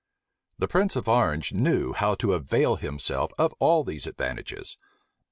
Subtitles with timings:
[0.57, 4.79] The prince of Orange knew how to avail himself of all these advantages.